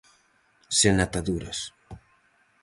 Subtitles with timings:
[0.79, 1.59] Sen ataduras.